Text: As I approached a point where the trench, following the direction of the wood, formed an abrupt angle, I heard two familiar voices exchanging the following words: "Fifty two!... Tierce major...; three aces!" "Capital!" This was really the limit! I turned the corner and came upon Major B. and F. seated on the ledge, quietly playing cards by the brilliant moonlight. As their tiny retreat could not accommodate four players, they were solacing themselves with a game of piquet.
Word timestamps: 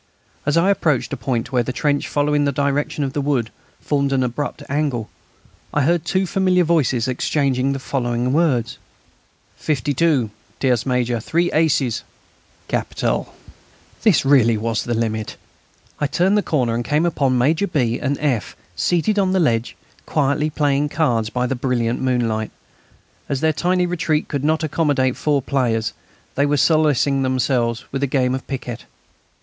As 0.47 0.57
I 0.57 0.71
approached 0.71 1.13
a 1.13 1.15
point 1.15 1.51
where 1.51 1.61
the 1.61 1.71
trench, 1.71 2.07
following 2.07 2.43
the 2.45 2.51
direction 2.51 3.03
of 3.03 3.13
the 3.13 3.21
wood, 3.21 3.51
formed 3.79 4.11
an 4.11 4.23
abrupt 4.23 4.63
angle, 4.67 5.11
I 5.75 5.83
heard 5.83 6.05
two 6.05 6.25
familiar 6.25 6.63
voices 6.63 7.07
exchanging 7.07 7.71
the 7.73 7.77
following 7.77 8.33
words: 8.33 8.79
"Fifty 9.57 9.93
two!... 9.93 10.31
Tierce 10.59 10.87
major...; 10.87 11.19
three 11.19 11.51
aces!" 11.51 12.01
"Capital!" 12.67 13.35
This 14.01 14.23
was 14.25 14.31
really 14.31 14.55
the 14.55 14.93
limit! 14.95 15.35
I 15.99 16.07
turned 16.07 16.35
the 16.35 16.41
corner 16.41 16.73
and 16.73 16.83
came 16.83 17.05
upon 17.05 17.37
Major 17.37 17.67
B. 17.67 17.99
and 17.99 18.17
F. 18.17 18.55
seated 18.75 19.19
on 19.19 19.33
the 19.33 19.39
ledge, 19.39 19.75
quietly 20.07 20.49
playing 20.49 20.89
cards 20.89 21.29
by 21.29 21.45
the 21.45 21.53
brilliant 21.53 22.01
moonlight. 22.01 22.49
As 23.29 23.41
their 23.41 23.53
tiny 23.53 23.85
retreat 23.85 24.27
could 24.27 24.43
not 24.43 24.63
accommodate 24.63 25.15
four 25.15 25.43
players, 25.43 25.93
they 26.33 26.47
were 26.47 26.57
solacing 26.57 27.21
themselves 27.21 27.85
with 27.91 28.01
a 28.01 28.07
game 28.07 28.33
of 28.33 28.47
piquet. 28.47 28.85